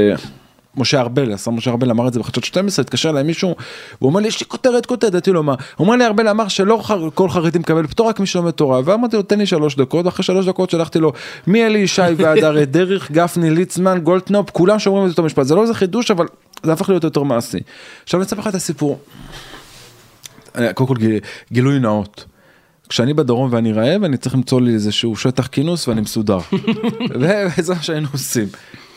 [0.77, 3.55] משה ארבל, השר משה ארבל אמר את זה בחדשות 12, התקשר אליי מישהו,
[3.99, 6.49] הוא אומר לי, יש לי כותרת, כותרת, אמרתי לו מה, הוא אומר לי, ארבל אמר
[6.49, 6.83] שלא
[7.15, 10.25] כל חרדי מקבל פטור, רק מי שלומד תורה, ואמרתי לו, תן לי שלוש דקות, אחרי
[10.25, 11.13] שלוש דקות שלחתי לו,
[11.47, 15.63] מאלי ישי ועד אריה דרך, גפני, ליצמן, גולדקנופ, כולם שאומרים את אותו משפט, זה לא
[15.63, 16.27] איזה חידוש, אבל
[16.63, 17.59] זה הפך להיות יותר מעשי.
[18.05, 18.99] עכשיו אני אספר לך את הסיפור.
[20.75, 21.21] קודם כל גיל-
[21.53, 22.25] גילוי נאות.
[22.89, 26.39] כשאני בדרום ואני רעב אני צריך למצוא לי איזשהו שטח כינוס ואני מסודר.
[27.59, 28.47] וזה מה שהיינו עושים.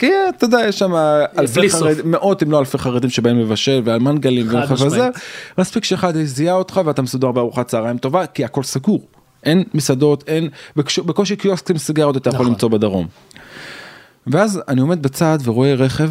[0.01, 0.91] כי אתה יודע יש שם
[1.39, 1.69] אלפי.
[1.69, 4.47] חרדים, מאות אם לא אלפי חרדים שבאים לבשל ועל מנגלים.
[4.71, 5.13] משמעית.
[5.57, 9.07] מספיק שאחד זיהה אותך ואתה מסודר בארוחת צהריים טובה כי הכל סגור.
[9.43, 12.51] אין מסעדות אין בקש- בקושי קיוסקים סיגרות אתה יכול נכון.
[12.53, 13.07] למצוא בדרום.
[14.27, 16.09] ואז אני עומד בצד ורואה רכב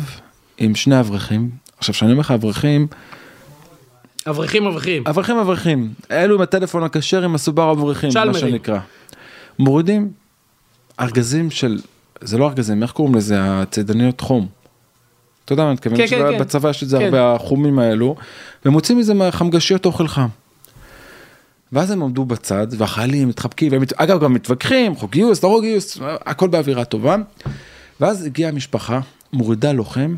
[0.58, 1.50] עם שני אברכים.
[1.78, 2.86] עכשיו כשאני אומר לך אברכים
[4.28, 5.02] אברכים אברכים.
[5.06, 8.34] אברכים אברכים, אלו עם הטלפון הכשר עם הסובר אברכים, מה.
[8.34, 8.78] שנקרא.
[9.58, 10.10] מורידים
[11.00, 11.80] ארגזים של,
[12.20, 13.36] זה לא ארגזים, איך קוראים לזה?
[13.40, 14.46] הצידניות חום.
[15.44, 16.38] אתה יודע מה אני מתכוון, כן, כן, כן.
[16.38, 17.04] בצבא יש את זה כן.
[17.04, 18.16] הרבה, החומים האלו,
[18.64, 20.26] ומוצאים מזה חמגשיות אוכל חם.
[21.72, 25.98] ואז הם עמדו בצד, והחיילים מתחבקים, והם, אגב גם מתווכחים, חוק גיוס, לא חוק גיוס,
[26.02, 27.16] הכל באווירה טובה.
[28.00, 29.00] ואז הגיעה המשפחה,
[29.32, 30.14] מורידה לוחם,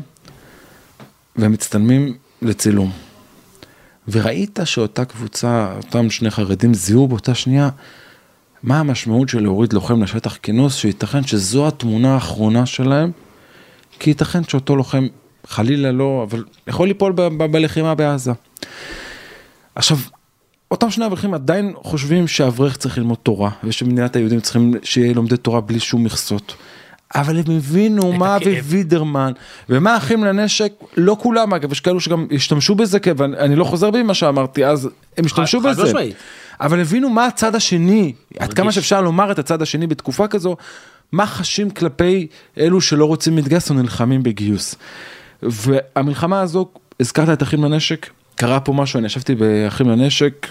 [1.35, 2.91] והם מצטלמים לצילום.
[4.07, 7.69] וראית שאותה קבוצה, אותם שני חרדים זיהו באותה שנייה
[8.63, 13.11] מה המשמעות של להוריד לוחם לשטח כינוס, שייתכן שזו התמונה האחרונה שלהם,
[13.99, 15.07] כי ייתכן שאותו לוחם
[15.47, 18.31] חלילה לא, אבל יכול ליפול ב- ב- בלחימה בעזה.
[19.75, 19.97] עכשיו,
[20.71, 25.61] אותם שני אברכים עדיין חושבים שאברך צריך ללמוד תורה, ושמדינת היהודים צריכים שיהיה לומדי תורה
[25.61, 26.55] בלי שום מכסות.
[27.15, 28.35] אבל הם הבינו מה.
[28.35, 29.31] אבי וידרמן
[29.69, 33.63] ומה אחים לנשק, לא כולם אגב, יש כאלו שגם השתמשו בזה, כי- ואני אני לא
[33.63, 35.81] חוזר בי ממה שאמרתי אז, הם השתמשו חד בזה.
[36.61, 38.55] אבל הבינו מה הצד השני, עד מרגיש.
[38.55, 40.55] כמה שאפשר לומר את הצד השני בתקופה כזו,
[41.11, 44.75] מה חשים כלפי אלו שלא רוצים להתגייס או נלחמים בגיוס.
[45.43, 50.47] והמלחמה הזו, הזכרת את אחים לנשק, קרה פה משהו, אני ישבתי באחים לנשק,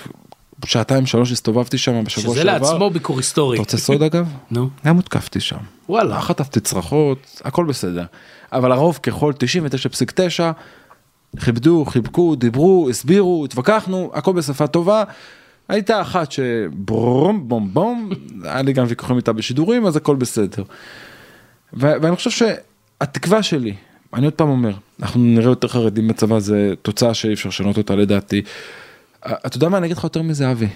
[0.65, 2.59] שעתיים שלוש הסתובבתי שם בשבוע שזה שעבר.
[2.59, 3.57] לעצמו ביקור היסטורי.
[3.57, 4.29] אתה רוצה סוד אגב?
[4.51, 5.57] נו, גם הותקפתי שם.
[5.89, 6.21] וואלה.
[6.21, 8.05] חטפתי צרחות, הכל בסדר.
[8.53, 10.43] אבל הרוב ככל 99.9
[11.45, 15.05] כיבדו, חיבקו, דיברו, הסבירו, התווכחנו, הכל בשפה טובה.
[15.69, 18.11] הייתה אחת שברום בום בום,
[18.43, 20.63] היה לי גם ויכוחים איתה בשידורים, אז הכל בסדר.
[21.73, 23.75] ואני חושב שהתקווה שלי,
[24.15, 27.97] אני עוד פעם אומר, אנחנו נראה יותר חרדים בצבא, זה תוצאה שאי אפשר לשנות אותה
[27.97, 28.43] לדעתי.
[29.27, 30.69] אתה יודע מה, אני אגיד לך יותר מזה, אבי.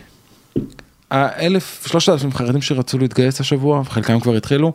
[1.11, 4.73] האלף, שלושת אלפים חרדים שרצו להתגייס השבוע, חלקם כבר התחילו,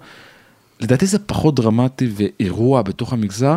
[0.80, 3.56] לדעתי זה פחות דרמטי ואירוע בתוך המגזר,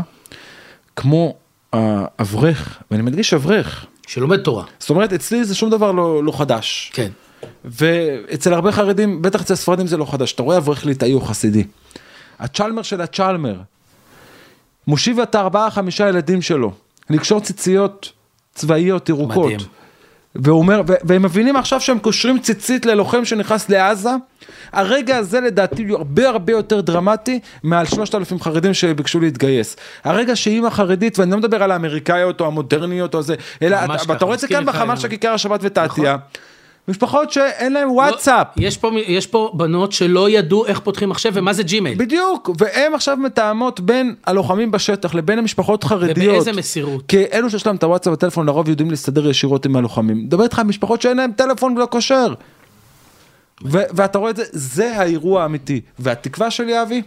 [0.96, 1.36] כמו
[1.72, 3.86] האברך, ואני מדגיש אברך.
[4.06, 4.64] שלומד תורה.
[4.78, 6.90] זאת אומרת, אצלי זה שום דבר לא, לא חדש.
[6.94, 7.10] כן.
[7.64, 11.64] ואצל הרבה חרדים, בטח אצל ספרדים זה לא חדש, אתה רואה אברך ליטאי או חסידי.
[12.38, 13.60] הצ'למר של הצ'למר,
[14.86, 16.72] מושיב את הארבעה חמישה ילדים שלו,
[17.10, 18.12] לקשור ציציות
[18.54, 19.52] צבאיות ירוקות.
[19.52, 19.83] מדהים.
[20.34, 24.10] והוא אומר, והם מבינים עכשיו שהם קושרים ציצית ללוחם שנכנס לעזה,
[24.72, 29.76] הרגע הזה לדעתי הוא הרבה הרבה יותר דרמטי מעל שלושת אלפים חרדים שביקשו להתגייס.
[30.04, 33.76] הרגע שאימא חרדית, ואני לא מדבר על האמריקאיות או המודרניות או זה, אלא
[34.12, 36.14] אתה, רואה את זה כאן בחמ"ל של כיכר השבת ותעתיה.
[36.14, 36.53] נכון.
[36.88, 38.46] משפחות שאין להם וואטסאפ.
[38.56, 41.98] לא, יש פה, יש פה בנות שלא ידעו איך פותחים מחשב ומה זה ג'ימייל.
[41.98, 46.28] בדיוק, והם עכשיו מתאמות בין הלוחמים בשטח לבין המשפחות חרדיות.
[46.28, 47.02] ובאיזה מסירות.
[47.08, 50.24] כי אלו שיש להם את הוואטסאפ בטלפון לרוב יודעים להסתדר ישירות עם הלוחמים.
[50.24, 52.34] מדבר איתך על משפחות שאין להם טלפון ולא כשר.
[53.64, 55.80] ו- ואתה רואה את זה, זה האירוע האמיתי.
[55.98, 57.02] והתקווה שלי אבי,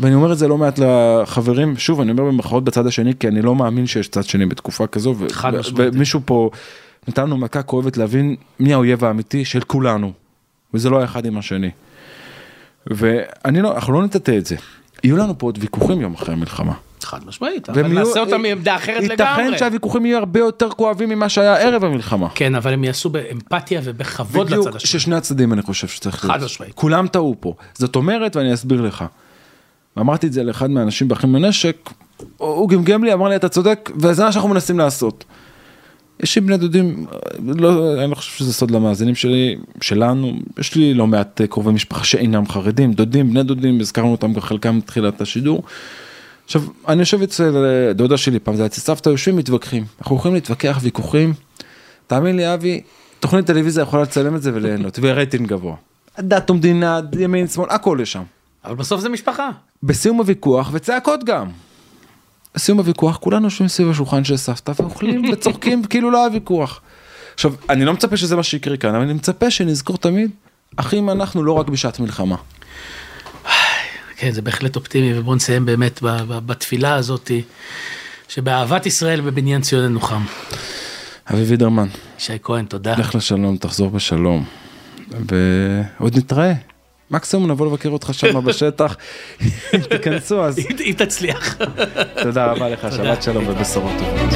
[0.00, 3.42] ואני אומר את זה לא מעט לחברים, שוב אני אומר במרכאות בצד השני, כי אני
[3.42, 5.94] לא מאמין שיש צד שני בתקופה כזו, חד משמעית.
[5.94, 6.50] ומישהו פה
[7.08, 10.12] נתן לנו מכה כואבת להבין מי האויב האמיתי של כולנו,
[10.74, 11.70] וזה לא האחד עם השני.
[12.86, 14.56] ואני לא, אנחנו לא נטאטא את זה.
[15.04, 16.72] יהיו לנו פה עוד ויכוחים יום אחרי המלחמה.
[17.02, 19.42] חד משמעית, אבל נעשה אותם מעמדה אחרת לגמרי.
[19.42, 22.28] ייתכן שהוויכוחים יהיו הרבה יותר כואבים ממה שהיה ערב המלחמה.
[22.34, 24.88] כן, אבל הם יעשו באמפתיה ובכבוד לצד השני.
[24.88, 26.42] ששני הצדדים אני חושב שצריך חד להיות.
[26.42, 26.74] משמעית.
[26.74, 27.54] כולם טעו פה.
[27.74, 29.04] זאת אומרת, ואני אסביר לך.
[29.96, 31.90] ואמרתי את זה לאחד מהאנשים באחים לנשק,
[32.36, 35.24] הוא גמגם לי, אמר לי אתה צודק, וזה מה שאנחנו מנסים לעשות.
[36.20, 37.06] יש לי בני דודים,
[37.46, 41.70] לא, אני לא חושב שזה סוד למאזינים שלי, שלנו, יש לי לא מעט אה, קרובי
[41.70, 45.62] משפחה שאינם חרדים, דודים, בני דודים, הזכרנו אותם גם חלקם מתחילת השידור.
[46.44, 49.84] עכשיו, אני יושב אצל אה, דודה שלי, פעם זה היה אצל סבתא, יושבים מתווכחים.
[50.00, 51.34] אנחנו יכולים להתווכח ויכוחים.
[52.06, 52.80] תאמין לי, אבי,
[53.20, 55.74] תוכנית טלוויזיה יכולה לצלם את זה וליהנות, ורייטינג גבוה.
[56.18, 58.22] דת ומדינה, ימין, שמאל, הכל יש שם.
[58.64, 59.50] אבל בסוף זה משפחה.
[59.82, 61.46] בסיום הוויכוח, וצעקות גם.
[62.56, 66.80] בסיום הוויכוח, כולנו יושבים סביב השולחן של סבתא ואוכלים וצוחקים כאילו לא היה ויכוח.
[67.34, 70.30] עכשיו, אני לא מצפה שזה מה שיקרה כאן, אבל אני מצפה שנזכור תמיד,
[70.76, 72.36] אחים אנחנו לא רק בשעת מלחמה.
[74.18, 76.00] כן, זה בהחלט אופטימי, ובואו נסיים באמת
[76.46, 77.30] בתפילה הזאת,
[78.28, 80.22] שבאהבת ישראל ובבניין ציוננו חם.
[81.30, 81.88] אבי וידרמן,
[82.18, 82.94] ישי כהן, תודה.
[82.98, 84.44] לך לשלום, תחזור בשלום.
[85.10, 86.52] ועוד נתראה.
[87.10, 88.96] מקסימום נבוא לבקר אותך שם בשטח,
[89.74, 90.58] אם תיכנסו אז.
[90.58, 91.56] אם תצליח.
[92.22, 92.86] תודה רבה לך.
[92.96, 94.30] שבת שלום ובשורות טובות.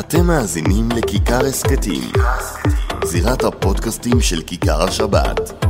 [0.00, 2.12] אתם מאזינים לכיכר הסכתים,
[3.04, 5.64] זירת הפודקאסטים של כיכר השבת.